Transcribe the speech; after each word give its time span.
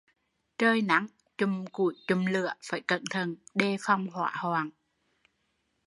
Trời 0.57 0.81
nắng, 0.81 1.07
chụm 1.37 1.65
củi 1.65 1.93
chụm 2.07 2.25
lửa 2.25 2.53
phải 2.63 2.81
cẩn 2.81 3.03
thận, 3.09 3.35
đề 3.53 3.77
phòng 3.81 4.07
hỏa 4.07 4.33
hoạn 4.37 4.69